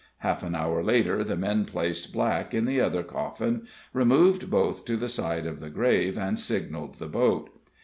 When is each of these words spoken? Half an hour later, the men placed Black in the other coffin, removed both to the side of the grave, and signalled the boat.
Half 0.17 0.41
an 0.41 0.55
hour 0.55 0.83
later, 0.83 1.23
the 1.23 1.35
men 1.37 1.63
placed 1.63 2.11
Black 2.11 2.55
in 2.55 2.65
the 2.65 2.81
other 2.81 3.03
coffin, 3.03 3.67
removed 3.93 4.49
both 4.49 4.83
to 4.85 4.97
the 4.97 5.07
side 5.09 5.45
of 5.45 5.59
the 5.59 5.69
grave, 5.69 6.17
and 6.17 6.39
signalled 6.39 6.95
the 6.95 7.05
boat. 7.05 7.51